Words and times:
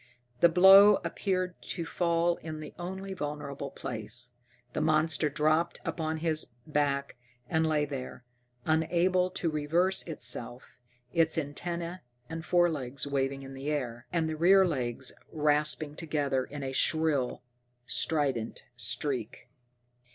The 0.39 0.49
blow 0.49 0.95
appeared 1.05 1.61
to 1.61 1.85
fall 1.85 2.37
in 2.37 2.59
the 2.59 2.73
only 2.79 3.13
vulnerable 3.13 3.69
place. 3.69 4.31
The 4.73 4.81
monster 4.81 5.29
dropped 5.29 5.79
upon 5.85 6.25
its 6.25 6.53
back 6.65 7.17
and 7.47 7.67
lay 7.67 7.85
there, 7.85 8.25
unable 8.65 9.29
to 9.29 9.51
reverse 9.51 10.01
itself, 10.07 10.79
its 11.13 11.37
antenna 11.37 12.01
and 12.31 12.43
forelegs 12.43 13.05
waving 13.05 13.43
in 13.43 13.53
the 13.53 13.69
air, 13.69 14.07
and 14.11 14.27
the 14.27 14.35
rear 14.35 14.65
legs 14.65 15.11
rasping 15.31 15.95
together 15.95 16.45
in 16.45 16.63
a 16.63 16.71
shrill, 16.71 17.43
strident 17.85 18.63
shriek. 18.75 19.49